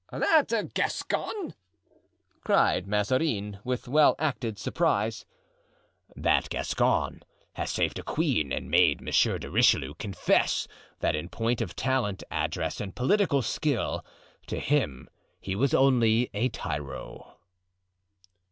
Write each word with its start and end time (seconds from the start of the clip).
"That 0.11 0.73
Gascon!" 0.73 1.53
cried 2.43 2.87
Mazarin, 2.87 3.59
with 3.63 3.87
well 3.87 4.15
acted 4.17 4.57
surprise. 4.57 5.27
"'That 6.15 6.49
Gascon' 6.49 7.21
has 7.53 7.69
saved 7.69 7.99
a 7.99 8.03
queen 8.03 8.51
and 8.51 8.71
made 8.71 8.99
Monsieur 8.99 9.37
de 9.37 9.47
Richelieu 9.47 9.93
confess 9.93 10.67
that 11.01 11.15
in 11.15 11.29
point 11.29 11.61
of 11.61 11.75
talent, 11.75 12.23
address 12.31 12.81
and 12.81 12.95
political 12.95 13.43
skill, 13.43 14.03
to 14.47 14.59
him 14.59 15.07
he 15.39 15.55
was 15.55 15.71
only 15.75 16.31
a 16.33 16.49
tyro." 16.49 17.37